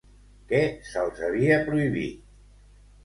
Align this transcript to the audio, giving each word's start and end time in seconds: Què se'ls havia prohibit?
Què 0.51 0.61
se'ls 0.93 1.21
havia 1.27 1.59
prohibit? 1.71 2.25